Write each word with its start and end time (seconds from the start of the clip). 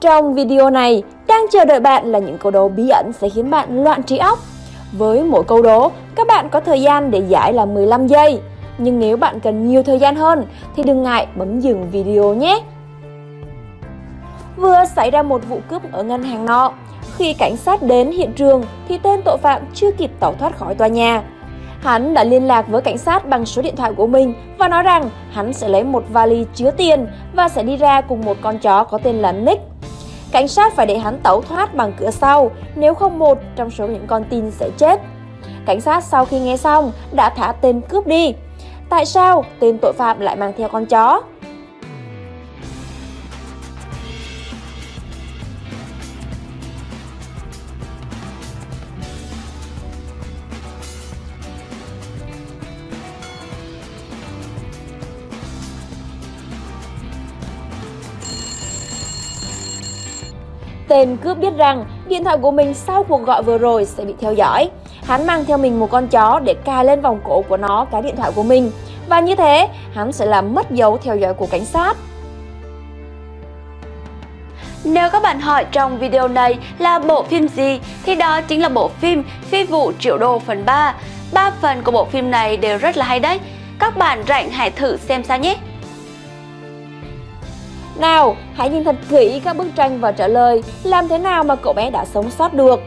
Trong 0.00 0.34
video 0.34 0.70
này, 0.70 1.02
đang 1.26 1.46
chờ 1.52 1.64
đợi 1.64 1.80
bạn 1.80 2.12
là 2.12 2.18
những 2.18 2.38
câu 2.38 2.50
đố 2.50 2.68
bí 2.68 2.88
ẩn 2.88 3.12
sẽ 3.12 3.28
khiến 3.28 3.50
bạn 3.50 3.84
loạn 3.84 4.02
trí 4.02 4.16
óc. 4.16 4.38
Với 4.92 5.24
mỗi 5.24 5.44
câu 5.44 5.62
đố, 5.62 5.90
các 6.14 6.26
bạn 6.26 6.48
có 6.48 6.60
thời 6.60 6.82
gian 6.82 7.10
để 7.10 7.22
giải 7.28 7.52
là 7.52 7.64
15 7.64 8.06
giây. 8.06 8.40
Nhưng 8.78 8.98
nếu 8.98 9.16
bạn 9.16 9.40
cần 9.40 9.66
nhiều 9.66 9.82
thời 9.82 9.98
gian 9.98 10.16
hơn 10.16 10.46
thì 10.76 10.82
đừng 10.82 11.02
ngại 11.02 11.26
bấm 11.36 11.60
dừng 11.60 11.90
video 11.90 12.34
nhé. 12.34 12.62
Vừa 14.56 14.84
xảy 14.96 15.10
ra 15.10 15.22
một 15.22 15.48
vụ 15.48 15.60
cướp 15.70 15.92
ở 15.92 16.02
ngân 16.02 16.22
hàng 16.22 16.44
nọ. 16.44 16.72
Khi 17.16 17.32
cảnh 17.32 17.56
sát 17.56 17.82
đến 17.82 18.10
hiện 18.12 18.32
trường 18.32 18.64
thì 18.88 18.98
tên 18.98 19.20
tội 19.24 19.38
phạm 19.38 19.62
chưa 19.74 19.90
kịp 19.90 20.10
tẩu 20.20 20.34
thoát 20.38 20.58
khỏi 20.58 20.74
tòa 20.74 20.88
nhà. 20.88 21.22
Hắn 21.80 22.14
đã 22.14 22.24
liên 22.24 22.46
lạc 22.46 22.68
với 22.68 22.82
cảnh 22.82 22.98
sát 22.98 23.28
bằng 23.28 23.46
số 23.46 23.62
điện 23.62 23.76
thoại 23.76 23.92
của 23.92 24.06
mình 24.06 24.34
và 24.58 24.68
nói 24.68 24.82
rằng 24.82 25.10
hắn 25.32 25.52
sẽ 25.52 25.68
lấy 25.68 25.84
một 25.84 26.04
vali 26.12 26.46
chứa 26.54 26.70
tiền 26.70 27.06
và 27.34 27.48
sẽ 27.48 27.62
đi 27.62 27.76
ra 27.76 28.00
cùng 28.00 28.24
một 28.24 28.36
con 28.42 28.58
chó 28.58 28.84
có 28.84 28.98
tên 28.98 29.16
là 29.16 29.32
Nick. 29.32 29.75
Cảnh 30.32 30.48
sát 30.48 30.74
phải 30.74 30.86
để 30.86 30.98
hắn 30.98 31.18
tẩu 31.22 31.42
thoát 31.42 31.74
bằng 31.74 31.92
cửa 31.96 32.10
sau, 32.10 32.50
nếu 32.74 32.94
không 32.94 33.18
một 33.18 33.38
trong 33.56 33.70
số 33.70 33.86
những 33.86 34.06
con 34.06 34.24
tin 34.24 34.50
sẽ 34.50 34.70
chết. 34.78 35.00
Cảnh 35.66 35.80
sát 35.80 36.04
sau 36.04 36.24
khi 36.24 36.40
nghe 36.40 36.56
xong 36.56 36.92
đã 37.12 37.30
thả 37.30 37.52
tên 37.52 37.80
cướp 37.80 38.06
đi. 38.06 38.34
Tại 38.88 39.06
sao 39.06 39.44
tên 39.60 39.78
tội 39.82 39.92
phạm 39.92 40.20
lại 40.20 40.36
mang 40.36 40.52
theo 40.58 40.68
con 40.68 40.86
chó? 40.86 41.22
Tên 60.88 61.16
cướp 61.16 61.38
biết 61.38 61.56
rằng 61.56 61.84
điện 62.08 62.24
thoại 62.24 62.36
của 62.42 62.50
mình 62.50 62.74
sau 62.74 63.04
cuộc 63.04 63.22
gọi 63.22 63.42
vừa 63.42 63.58
rồi 63.58 63.84
sẽ 63.84 64.04
bị 64.04 64.14
theo 64.20 64.32
dõi. 64.32 64.70
Hắn 65.02 65.26
mang 65.26 65.44
theo 65.44 65.58
mình 65.58 65.80
một 65.80 65.90
con 65.90 66.08
chó 66.08 66.40
để 66.44 66.54
cài 66.54 66.84
lên 66.84 67.00
vòng 67.00 67.20
cổ 67.24 67.42
của 67.48 67.56
nó 67.56 67.86
cái 67.92 68.02
điện 68.02 68.16
thoại 68.16 68.30
của 68.34 68.42
mình. 68.42 68.70
Và 69.08 69.20
như 69.20 69.34
thế, 69.34 69.68
hắn 69.94 70.12
sẽ 70.12 70.26
làm 70.26 70.54
mất 70.54 70.70
dấu 70.70 70.98
theo 70.98 71.16
dõi 71.16 71.34
của 71.34 71.46
cảnh 71.46 71.64
sát. 71.64 71.96
Nếu 74.84 75.10
các 75.10 75.22
bạn 75.22 75.40
hỏi 75.40 75.66
trong 75.72 75.98
video 75.98 76.28
này 76.28 76.58
là 76.78 76.98
bộ 76.98 77.22
phim 77.22 77.48
gì 77.48 77.80
thì 78.04 78.14
đó 78.14 78.40
chính 78.40 78.62
là 78.62 78.68
bộ 78.68 78.88
phim 78.88 79.22
Phi 79.42 79.64
vụ 79.64 79.92
triệu 79.98 80.18
đô 80.18 80.38
phần 80.38 80.64
3. 80.64 80.94
Ba 81.32 81.50
phần 81.62 81.82
của 81.82 81.92
bộ 81.92 82.04
phim 82.04 82.30
này 82.30 82.56
đều 82.56 82.78
rất 82.78 82.96
là 82.96 83.04
hay 83.04 83.20
đấy. 83.20 83.40
Các 83.78 83.96
bạn 83.96 84.22
rảnh 84.28 84.50
hãy 84.50 84.70
thử 84.70 84.96
xem 84.96 85.24
sao 85.24 85.38
nhé. 85.38 85.56
Nào, 87.98 88.36
hãy 88.54 88.70
nhìn 88.70 88.84
thật 88.84 88.96
kỹ 89.08 89.40
các 89.44 89.56
bức 89.56 89.66
tranh 89.76 90.00
và 90.00 90.12
trả 90.12 90.28
lời 90.28 90.62
làm 90.82 91.08
thế 91.08 91.18
nào 91.18 91.44
mà 91.44 91.56
cậu 91.56 91.72
bé 91.72 91.90
đã 91.90 92.04
sống 92.04 92.30
sót 92.30 92.54
được. 92.54 92.80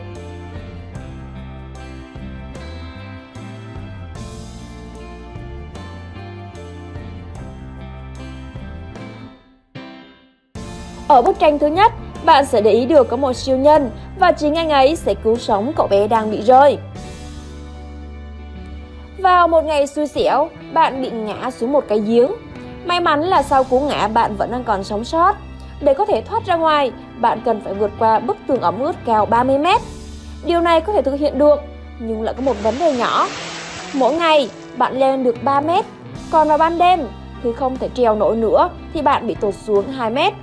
Ở 11.08 11.22
bức 11.22 11.40
tranh 11.40 11.60
thứ 11.60 11.68
nhất, 11.68 11.92
bạn 12.26 12.46
sẽ 12.46 12.62
để 12.62 12.72
ý 12.72 12.86
được 12.86 13.10
có 13.10 13.18
một 13.18 13.34
siêu 13.34 13.58
nhân 13.58 13.92
và 14.20 14.32
chính 14.32 14.56
anh 14.56 14.70
ấy 14.70 14.96
sẽ 14.96 15.14
cứu 15.14 15.36
sống 15.36 15.74
cậu 15.76 15.88
bé 15.88 16.08
đang 16.08 16.32
bị 16.32 16.42
rơi. 16.42 16.78
Vào 19.18 19.48
một 19.48 19.62
ngày 19.66 19.88
xui 19.88 20.08
xẻo, 20.08 20.50
bạn 20.74 21.02
bị 21.02 21.10
ngã 21.10 21.52
xuống 21.52 21.72
một 21.72 21.84
cái 21.88 22.00
giếng 22.00 22.32
May 22.90 23.00
mắn 23.00 23.24
là 23.24 23.44
sau 23.44 23.64
cú 23.64 23.80
ngã 23.80 24.08
bạn 24.08 24.36
vẫn 24.36 24.52
đang 24.52 24.64
còn 24.64 24.84
sống 24.84 25.04
sót. 25.04 25.36
Để 25.82 25.94
có 25.94 26.06
thể 26.06 26.22
thoát 26.22 26.46
ra 26.46 26.56
ngoài, 26.56 26.92
bạn 27.20 27.42
cần 27.46 27.62
phải 27.62 27.74
vượt 27.74 27.92
qua 28.00 28.20
bức 28.20 28.38
tường 28.48 28.62
ẩm 28.62 28.80
ướt 28.80 28.96
cao 29.06 29.26
30 29.26 29.58
mét. 29.58 29.82
Điều 30.46 30.62
này 30.62 30.82
có 30.82 30.94
thể 30.94 31.02
thực 31.02 31.20
hiện 31.20 31.40
được, 31.40 31.60
nhưng 32.00 32.22
lại 32.22 32.34
có 32.38 32.42
một 32.42 32.56
vấn 32.64 32.80
đề 32.80 32.94
nhỏ. 32.94 33.28
Mỗi 33.94 34.14
ngày, 34.14 34.50
bạn 34.78 35.00
leo 35.00 35.12
lên 35.12 35.24
được 35.24 35.44
3 35.44 35.62
mét, 35.62 35.86
còn 36.32 36.48
vào 36.48 36.58
ban 36.58 36.78
đêm, 36.78 37.00
khi 37.44 37.50
không 37.54 37.78
thể 37.78 37.90
trèo 37.94 38.16
nổi 38.16 38.36
nữa 38.36 38.70
thì 38.94 39.02
bạn 39.02 39.28
bị 39.28 39.36
tụt 39.36 39.56
xuống 39.68 39.92
2 39.92 40.10
mét. 40.10 40.34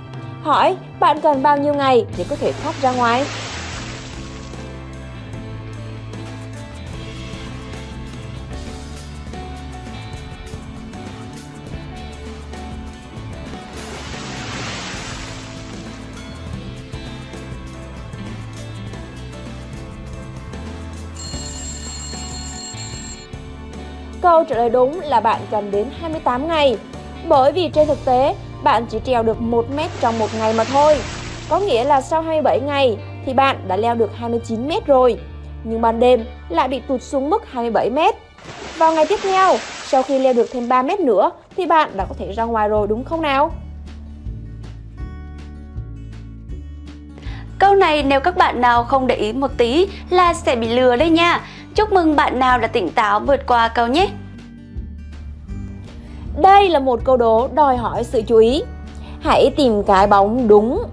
Hỏi, 0.43 0.75
bạn 0.99 1.21
cần 1.21 1.43
bao 1.43 1.57
nhiêu 1.57 1.73
ngày 1.73 2.05
để 2.17 2.25
có 2.29 2.35
thể 2.35 2.51
thoát 2.63 2.81
ra 2.81 2.91
ngoài? 2.91 3.25
Câu 24.21 24.43
trả 24.43 24.55
lời 24.55 24.69
đúng 24.69 24.99
là 24.99 25.19
bạn 25.19 25.41
cần 25.51 25.71
đến 25.71 25.87
28 26.01 26.47
ngày. 26.47 26.77
Bởi 27.27 27.51
vì 27.51 27.69
trên 27.69 27.87
thực 27.87 28.05
tế, 28.05 28.35
bạn 28.63 28.85
chỉ 28.89 28.99
trèo 29.05 29.23
được 29.23 29.41
1 29.41 29.65
mét 29.75 29.91
trong 29.99 30.19
một 30.19 30.27
ngày 30.37 30.53
mà 30.53 30.63
thôi. 30.63 30.97
Có 31.49 31.59
nghĩa 31.59 31.83
là 31.83 32.01
sau 32.01 32.21
27 32.21 32.59
ngày 32.59 32.97
thì 33.25 33.33
bạn 33.33 33.57
đã 33.67 33.77
leo 33.77 33.95
được 33.95 34.09
29 34.15 34.67
mét 34.67 34.85
rồi. 34.85 35.17
Nhưng 35.63 35.81
ban 35.81 35.99
đêm 35.99 36.25
lại 36.49 36.67
bị 36.67 36.79
tụt 36.79 37.01
xuống 37.01 37.29
mức 37.29 37.51
27 37.51 37.89
mét. 37.89 38.15
Vào 38.77 38.93
ngày 38.93 39.05
tiếp 39.09 39.19
theo, 39.23 39.57
sau 39.85 40.03
khi 40.03 40.19
leo 40.19 40.33
được 40.33 40.49
thêm 40.51 40.69
3 40.69 40.81
mét 40.81 40.99
nữa 40.99 41.31
thì 41.57 41.65
bạn 41.65 41.89
đã 41.97 42.05
có 42.09 42.15
thể 42.19 42.31
ra 42.31 42.43
ngoài 42.43 42.67
rồi 42.69 42.87
đúng 42.87 43.03
không 43.03 43.21
nào? 43.21 43.51
Câu 47.59 47.75
này 47.75 48.03
nếu 48.03 48.19
các 48.19 48.37
bạn 48.37 48.61
nào 48.61 48.83
không 48.83 49.07
để 49.07 49.15
ý 49.15 49.33
một 49.33 49.51
tí 49.57 49.87
là 50.09 50.33
sẽ 50.33 50.55
bị 50.55 50.67
lừa 50.69 50.95
đấy 50.95 51.09
nha. 51.09 51.41
Chúc 51.77 51.91
mừng 51.91 52.15
bạn 52.15 52.39
nào 52.39 52.59
đã 52.59 52.67
tỉnh 52.67 52.89
táo 52.89 53.19
vượt 53.19 53.47
qua 53.47 53.67
câu 53.67 53.87
nhé. 53.87 54.09
Đây 56.41 56.69
là 56.69 56.79
một 56.79 56.99
câu 57.03 57.17
đố 57.17 57.49
đòi 57.53 57.77
hỏi 57.77 58.03
sự 58.03 58.21
chú 58.27 58.37
ý. 58.37 58.63
Hãy 59.19 59.53
tìm 59.57 59.83
cái 59.83 60.07
bóng 60.07 60.47
đúng 60.47 60.83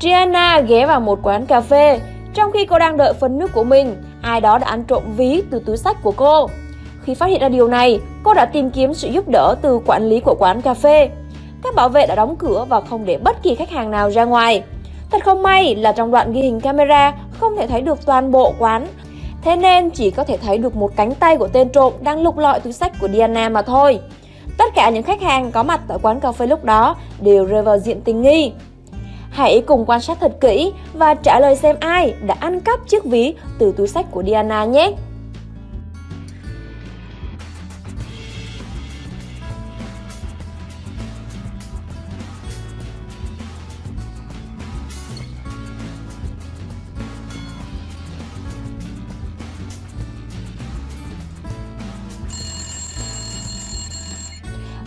Gianna 0.00 0.60
ghé 0.60 0.86
vào 0.86 1.00
một 1.00 1.18
quán 1.22 1.46
cà 1.46 1.60
phê. 1.60 2.00
Trong 2.34 2.52
khi 2.52 2.66
cô 2.66 2.78
đang 2.78 2.96
đợi 2.96 3.12
phần 3.20 3.38
nước 3.38 3.52
của 3.54 3.64
mình, 3.64 3.96
ai 4.22 4.40
đó 4.40 4.58
đã 4.58 4.66
ăn 4.66 4.84
trộm 4.84 5.02
ví 5.16 5.42
từ 5.50 5.62
túi 5.66 5.76
sách 5.76 5.96
của 6.02 6.12
cô. 6.16 6.48
Khi 7.02 7.14
phát 7.14 7.26
hiện 7.26 7.40
ra 7.40 7.48
điều 7.48 7.68
này, 7.68 8.00
cô 8.22 8.34
đã 8.34 8.44
tìm 8.44 8.70
kiếm 8.70 8.94
sự 8.94 9.08
giúp 9.08 9.28
đỡ 9.28 9.54
từ 9.62 9.80
quản 9.86 10.08
lý 10.08 10.20
của 10.20 10.34
quán 10.38 10.62
cà 10.62 10.74
phê. 10.74 11.08
Các 11.62 11.74
bảo 11.74 11.88
vệ 11.88 12.06
đã 12.06 12.14
đóng 12.14 12.36
cửa 12.36 12.66
và 12.68 12.80
không 12.80 13.04
để 13.04 13.18
bất 13.18 13.42
kỳ 13.42 13.54
khách 13.54 13.70
hàng 13.70 13.90
nào 13.90 14.10
ra 14.10 14.24
ngoài. 14.24 14.62
Thật 15.10 15.24
không 15.24 15.42
may 15.42 15.74
là 15.74 15.92
trong 15.92 16.10
đoạn 16.10 16.32
ghi 16.32 16.40
hình 16.42 16.60
camera 16.60 17.12
không 17.40 17.56
thể 17.56 17.66
thấy 17.66 17.80
được 17.80 18.06
toàn 18.06 18.30
bộ 18.30 18.54
quán. 18.58 18.86
Thế 19.42 19.56
nên 19.56 19.90
chỉ 19.90 20.10
có 20.10 20.24
thể 20.24 20.36
thấy 20.36 20.58
được 20.58 20.76
một 20.76 20.96
cánh 20.96 21.14
tay 21.14 21.36
của 21.36 21.48
tên 21.48 21.68
trộm 21.68 21.92
đang 22.00 22.22
lục 22.22 22.38
lọi 22.38 22.60
túi 22.60 22.72
sách 22.72 22.92
của 23.00 23.08
Diana 23.08 23.48
mà 23.48 23.62
thôi. 23.62 24.00
Tất 24.58 24.74
cả 24.74 24.90
những 24.90 25.02
khách 25.02 25.22
hàng 25.22 25.52
có 25.52 25.62
mặt 25.62 25.80
tại 25.88 25.98
quán 26.02 26.20
cà 26.20 26.32
phê 26.32 26.46
lúc 26.46 26.64
đó 26.64 26.96
đều 27.20 27.44
rơi 27.44 27.62
vào 27.62 27.78
diện 27.78 28.00
tình 28.00 28.22
nghi. 28.22 28.52
Hãy 29.34 29.62
cùng 29.66 29.84
quan 29.86 30.00
sát 30.00 30.18
thật 30.20 30.32
kỹ 30.40 30.72
và 30.92 31.14
trả 31.14 31.40
lời 31.40 31.56
xem 31.56 31.76
ai 31.80 32.14
đã 32.26 32.36
ăn 32.40 32.60
cắp 32.60 32.88
chiếc 32.88 33.04
ví 33.04 33.34
từ 33.58 33.74
túi 33.76 33.88
sách 33.88 34.06
của 34.10 34.22
Diana 34.22 34.64
nhé. 34.64 34.92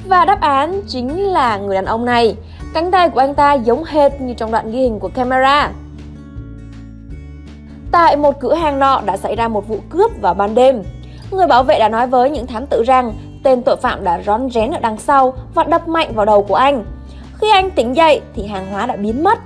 Và 0.08 0.26
đáp 0.26 0.42
án 0.42 0.82
chính 0.88 1.20
là 1.20 1.58
người 1.58 1.76
đàn 1.76 1.86
ông 1.86 2.06
này. 2.06 2.36
Cánh 2.78 2.92
tay 2.92 3.10
của 3.10 3.20
anh 3.20 3.36
ta 3.36 3.54
giống 3.54 3.84
hệt 3.84 4.22
như 4.22 4.34
trong 4.34 4.52
đoạn 4.52 4.72
ghi 4.72 4.82
hình 4.82 5.00
của 5.00 5.08
camera. 5.08 5.72
Tại 7.92 8.18
một 8.18 8.40
cửa 8.40 8.54
hàng 8.54 8.80
nọ 8.80 9.02
đã 9.06 9.18
xảy 9.18 9.36
ra 9.36 9.48
một 9.48 9.68
vụ 9.68 9.80
cướp 9.90 10.12
vào 10.22 10.34
ban 10.34 10.56
đêm. 10.56 10.84
Người 11.32 11.48
bảo 11.48 11.64
vệ 11.64 11.80
đã 11.80 11.90
nói 11.90 12.08
với 12.08 12.30
những 12.30 12.48
thám 12.48 12.66
tử 12.66 12.84
rằng 12.84 13.14
tên 13.44 13.62
tội 13.62 13.76
phạm 13.76 14.04
đã 14.04 14.22
rón 14.26 14.50
rén 14.50 14.72
ở 14.72 14.80
đằng 14.80 14.98
sau 14.98 15.34
và 15.54 15.64
đập 15.64 15.88
mạnh 15.88 16.12
vào 16.16 16.26
đầu 16.26 16.44
của 16.44 16.56
anh. 16.56 16.86
Khi 17.38 17.52
anh 17.52 17.72
tỉnh 17.72 17.96
dậy 17.96 18.22
thì 18.36 18.48
hàng 18.48 18.72
hóa 18.72 18.86
đã 18.86 18.96
biến 18.96 19.24
mất. 19.24 19.40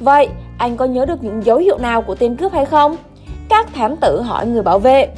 Vậy, 0.00 0.28
anh 0.58 0.76
có 0.76 0.84
nhớ 0.84 1.06
được 1.06 1.24
những 1.24 1.44
dấu 1.44 1.58
hiệu 1.58 1.78
nào 1.78 2.02
của 2.02 2.14
tên 2.14 2.36
cướp 2.36 2.52
hay 2.52 2.64
không? 2.64 2.96
Các 3.48 3.74
thám 3.74 3.96
tử 3.96 4.22
hỏi 4.22 4.46
người 4.46 4.62
bảo 4.62 4.78
vệ. 4.78 5.08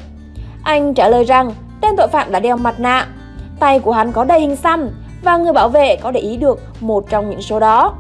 Anh 0.63 0.95
trả 0.95 1.09
lời 1.09 1.25
rằng 1.25 1.53
tên 1.81 1.97
tội 1.97 2.09
phạm 2.09 2.33
đã 2.33 2.41
đeo 2.41 2.57
mặt 2.57 2.81
nạ, 2.81 3.07
tay 3.61 3.79
của 3.79 3.93
hắn 3.93 4.13
có 4.13 4.25
đầy 4.25 4.41
hình 4.41 4.57
xăm 4.57 4.89
và 5.29 5.37
người 5.37 5.53
bảo 5.53 5.69
vệ 5.69 5.97
có 5.97 6.11
để 6.11 6.21
ý 6.21 6.37
được 6.37 6.61
một 6.81 7.11
trong 7.11 7.31
những 7.31 7.43
số 7.43 7.61
đó. 7.61 7.95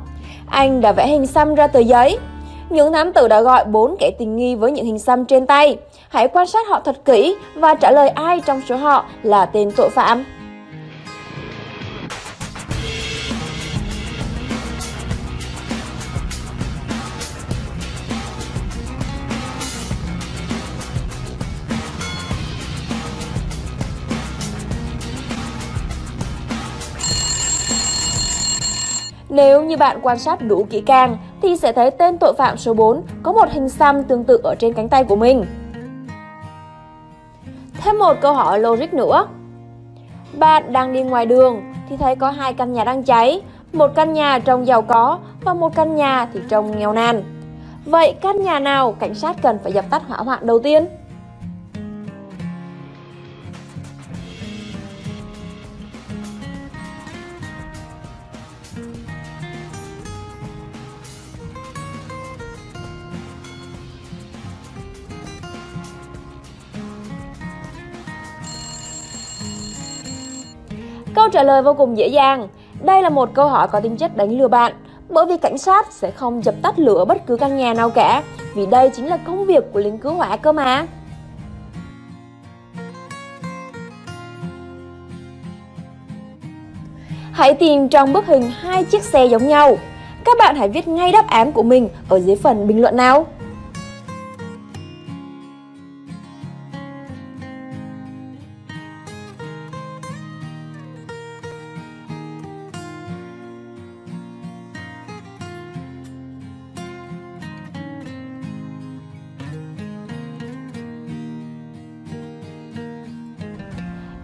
Anh 0.46 0.80
đã 0.80 0.92
vẽ 0.92 1.06
hình 1.06 1.26
xăm 1.26 1.54
ra 1.54 1.66
tờ 1.66 1.80
giấy. 1.80 2.18
Những 2.70 2.92
thám 2.92 3.12
tử 3.12 3.28
đã 3.28 3.40
gọi 3.40 3.64
bốn 3.64 3.96
kẻ 3.98 4.10
tình 4.18 4.36
nghi 4.36 4.54
với 4.54 4.72
những 4.72 4.86
hình 4.86 4.98
xăm 4.98 5.24
trên 5.24 5.46
tay. 5.46 5.76
Hãy 6.08 6.28
quan 6.28 6.46
sát 6.46 6.68
họ 6.68 6.80
thật 6.80 7.04
kỹ 7.04 7.36
và 7.54 7.74
trả 7.74 7.90
lời 7.90 8.08
ai 8.08 8.40
trong 8.40 8.60
số 8.68 8.76
họ 8.76 9.04
là 9.22 9.46
tên 9.46 9.70
tội 9.76 9.90
phạm. 9.90 10.24
Nếu 29.28 29.64
như 29.64 29.76
bạn 29.76 29.98
quan 30.02 30.18
sát 30.18 30.42
đủ 30.42 30.66
kỹ 30.70 30.80
càng 30.80 31.16
thì 31.42 31.56
sẽ 31.56 31.72
thấy 31.72 31.90
tên 31.90 32.18
tội 32.18 32.34
phạm 32.38 32.56
số 32.56 32.74
4 32.74 33.02
có 33.22 33.32
một 33.32 33.48
hình 33.50 33.68
xăm 33.68 34.04
tương 34.04 34.24
tự 34.24 34.40
ở 34.42 34.54
trên 34.54 34.72
cánh 34.72 34.88
tay 34.88 35.04
của 35.04 35.16
mình. 35.16 35.44
Thêm 37.74 37.98
một 37.98 38.16
câu 38.20 38.34
hỏi 38.34 38.60
logic 38.60 38.94
nữa. 38.94 39.26
Bạn 40.32 40.72
đang 40.72 40.92
đi 40.92 41.02
ngoài 41.02 41.26
đường 41.26 41.62
thì 41.88 41.96
thấy 41.96 42.16
có 42.16 42.30
hai 42.30 42.54
căn 42.54 42.72
nhà 42.72 42.84
đang 42.84 43.02
cháy, 43.02 43.40
một 43.72 43.90
căn 43.94 44.12
nhà 44.12 44.38
trông 44.38 44.66
giàu 44.66 44.82
có 44.82 45.18
và 45.40 45.54
một 45.54 45.74
căn 45.74 45.96
nhà 45.96 46.28
thì 46.32 46.40
trông 46.48 46.78
nghèo 46.78 46.92
nàn. 46.92 47.22
Vậy 47.84 48.14
căn 48.20 48.42
nhà 48.42 48.58
nào 48.58 48.92
cảnh 48.92 49.14
sát 49.14 49.36
cần 49.42 49.58
phải 49.62 49.72
dập 49.72 49.84
tắt 49.90 50.02
hỏa 50.08 50.18
hoạn 50.18 50.46
đầu 50.46 50.58
tiên? 50.58 50.86
Câu 71.18 71.28
trả 71.28 71.42
lời 71.42 71.62
vô 71.62 71.74
cùng 71.74 71.98
dễ 71.98 72.06
dàng. 72.06 72.48
Đây 72.82 73.02
là 73.02 73.08
một 73.08 73.30
câu 73.34 73.48
hỏi 73.48 73.68
có 73.68 73.80
tính 73.80 73.96
chất 73.96 74.16
đánh 74.16 74.38
lừa 74.38 74.48
bạn, 74.48 74.72
bởi 75.08 75.26
vì 75.26 75.36
cảnh 75.36 75.58
sát 75.58 75.92
sẽ 75.92 76.10
không 76.10 76.44
dập 76.44 76.54
tắt 76.62 76.78
lửa 76.78 77.04
bất 77.04 77.26
cứ 77.26 77.36
căn 77.36 77.56
nhà 77.56 77.74
nào 77.74 77.90
cả, 77.90 78.22
vì 78.54 78.66
đây 78.66 78.90
chính 78.90 79.06
là 79.06 79.16
công 79.16 79.46
việc 79.46 79.64
của 79.72 79.80
lính 79.80 79.98
cứu 79.98 80.12
hỏa 80.12 80.36
cơ 80.36 80.52
mà. 80.52 80.86
Hãy 87.32 87.54
tìm 87.54 87.88
trong 87.88 88.12
bức 88.12 88.26
hình 88.26 88.50
hai 88.60 88.84
chiếc 88.84 89.02
xe 89.02 89.26
giống 89.26 89.48
nhau. 89.48 89.76
Các 90.24 90.38
bạn 90.38 90.56
hãy 90.56 90.68
viết 90.68 90.88
ngay 90.88 91.12
đáp 91.12 91.26
án 91.26 91.52
của 91.52 91.62
mình 91.62 91.88
ở 92.08 92.20
dưới 92.20 92.36
phần 92.36 92.68
bình 92.68 92.80
luận 92.82 92.96
nào. 92.96 93.26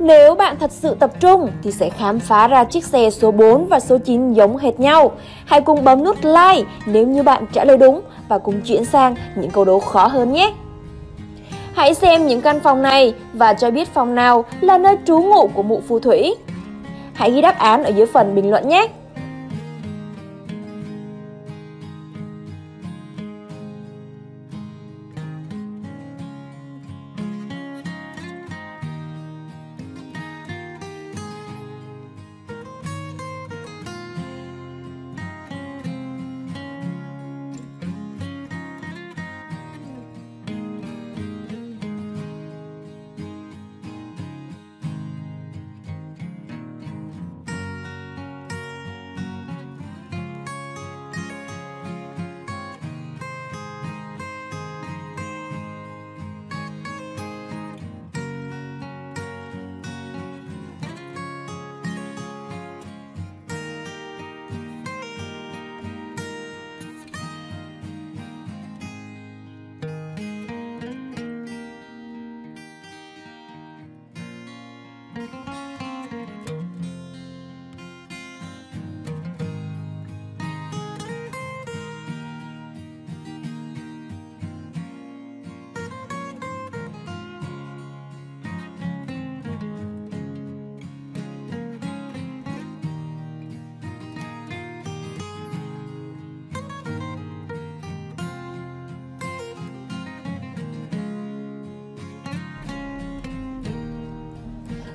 Nếu 0.05 0.35
bạn 0.35 0.57
thật 0.61 0.73
sự 0.73 0.95
tập 0.95 1.11
trung 1.21 1.51
thì 1.63 1.71
sẽ 1.71 1.91
khám 1.91 2.21
phá 2.21 2.49
ra 2.49 2.65
chiếc 2.65 2.85
xe 2.85 3.11
số 3.11 3.31
4 3.31 3.67
và 3.67 3.81
số 3.81 3.99
9 3.99 4.33
giống 4.33 4.57
hệt 4.57 4.81
nhau. 4.81 5.13
Hãy 5.45 5.61
cùng 5.61 5.85
bấm 5.85 6.05
nút 6.05 6.17
like 6.23 6.71
nếu 6.87 7.07
như 7.07 7.23
bạn 7.23 7.47
trả 7.53 7.65
lời 7.65 7.79
đúng 7.79 8.01
và 8.29 8.39
cùng 8.39 8.61
chuyển 8.61 8.85
sang 8.85 9.15
những 9.37 9.51
câu 9.51 9.65
đố 9.65 9.79
khó 9.79 10.07
hơn 10.07 10.33
nhé. 10.33 10.53
Hãy 11.75 11.95
xem 11.95 12.27
những 12.27 12.41
căn 12.41 12.61
phòng 12.61 12.83
này 12.83 13.15
và 13.33 13.55
cho 13.55 13.71
biết 13.71 13.89
phòng 13.95 14.15
nào 14.15 14.45
là 14.61 14.79
nơi 14.79 14.97
trú 15.07 15.21
ngụ 15.21 15.47
của 15.47 15.63
mụ 15.63 15.81
phù 15.89 15.99
thủy. 15.99 16.35
Hãy 17.15 17.31
ghi 17.31 17.41
đáp 17.41 17.59
án 17.59 17.85
ở 17.85 17.91
dưới 17.91 18.07
phần 18.07 18.35
bình 18.35 18.51
luận 18.51 18.69
nhé. 18.69 18.89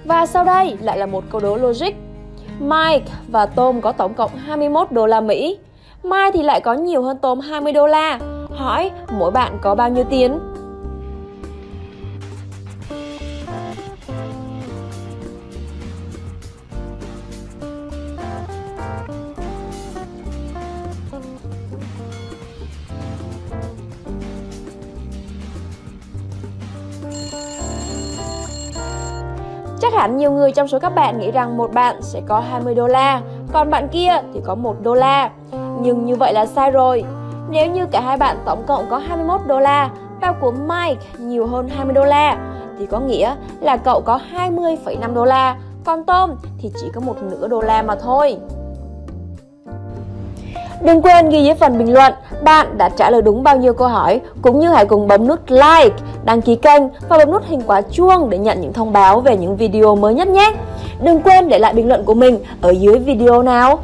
Và 0.09 0.25
sau 0.25 0.43
đây 0.43 0.77
lại 0.81 0.97
là 0.97 1.05
một 1.05 1.23
câu 1.29 1.41
đố 1.41 1.55
logic. 1.55 1.93
Mike 2.59 3.11
và 3.27 3.45
Tom 3.45 3.81
có 3.81 3.91
tổng 3.91 4.13
cộng 4.13 4.31
21 4.35 4.91
đô 4.91 5.05
la 5.05 5.21
Mỹ. 5.21 5.57
Mike 6.03 6.31
thì 6.33 6.43
lại 6.43 6.61
có 6.61 6.73
nhiều 6.73 7.03
hơn 7.03 7.17
Tom 7.17 7.39
20 7.39 7.73
đô 7.73 7.87
la. 7.87 8.19
Hỏi 8.55 8.91
mỗi 9.11 9.31
bạn 9.31 9.57
có 9.61 9.75
bao 9.75 9.89
nhiêu 9.89 10.03
tiền? 10.09 10.39
Chắc 29.81 29.93
hẳn 29.93 30.17
nhiều 30.17 30.31
người 30.31 30.51
trong 30.51 30.67
số 30.67 30.79
các 30.79 30.95
bạn 30.95 31.19
nghĩ 31.19 31.31
rằng 31.31 31.57
một 31.57 31.73
bạn 31.73 32.01
sẽ 32.01 32.21
có 32.27 32.39
20 32.39 32.75
đô 32.75 32.87
la, 32.87 33.21
còn 33.53 33.69
bạn 33.69 33.87
kia 33.87 34.11
thì 34.33 34.41
có 34.45 34.55
1 34.55 34.75
đô 34.81 34.93
la. 34.93 35.29
Nhưng 35.81 36.05
như 36.05 36.15
vậy 36.15 36.33
là 36.33 36.45
sai 36.45 36.71
rồi. 36.71 37.03
Nếu 37.49 37.67
như 37.67 37.85
cả 37.85 38.01
hai 38.01 38.17
bạn 38.17 38.37
tổng 38.45 38.63
cộng 38.67 38.85
có 38.89 38.97
21 38.97 39.41
đô 39.47 39.59
la 39.59 39.89
và 40.21 40.31
của 40.31 40.51
Mike 40.51 41.05
nhiều 41.17 41.47
hơn 41.47 41.67
20 41.67 41.93
đô 41.93 42.05
la 42.05 42.37
thì 42.79 42.85
có 42.85 42.99
nghĩa 42.99 43.35
là 43.59 43.77
cậu 43.77 44.01
có 44.01 44.19
20,5 44.33 45.13
đô 45.13 45.25
la, 45.25 45.55
còn 45.85 46.03
Tom 46.03 46.35
thì 46.57 46.71
chỉ 46.81 46.87
có 46.93 47.01
một 47.01 47.15
nửa 47.21 47.47
đô 47.47 47.61
la 47.61 47.81
mà 47.81 47.95
thôi. 47.95 48.37
Đừng 50.81 51.01
quên 51.01 51.29
ghi 51.29 51.43
dưới 51.43 51.53
phần 51.53 51.77
bình 51.77 51.93
luận 51.93 52.13
bạn 52.43 52.77
đã 52.77 52.89
trả 52.89 53.09
lời 53.09 53.21
đúng 53.21 53.43
bao 53.43 53.57
nhiêu 53.57 53.73
câu 53.73 53.87
hỏi 53.87 54.21
cũng 54.41 54.59
như 54.59 54.69
hãy 54.69 54.85
cùng 54.85 55.07
bấm 55.07 55.27
nút 55.27 55.39
like, 55.47 55.95
đăng 56.25 56.41
ký 56.41 56.55
kênh 56.55 56.83
và 57.09 57.17
bấm 57.17 57.31
nút 57.31 57.43
hình 57.47 57.61
quả 57.67 57.81
chuông 57.81 58.29
để 58.29 58.37
nhận 58.37 58.61
những 58.61 58.73
thông 58.73 58.93
báo 58.93 59.19
về 59.19 59.37
những 59.37 59.57
video 59.57 59.95
mới 59.95 60.13
nhất 60.13 60.27
nhé. 60.27 60.53
Đừng 61.03 61.21
quên 61.21 61.49
để 61.49 61.59
lại 61.59 61.73
bình 61.73 61.87
luận 61.87 62.03
của 62.05 62.13
mình 62.13 62.39
ở 62.61 62.69
dưới 62.69 62.99
video 62.99 63.43
nào. 63.43 63.79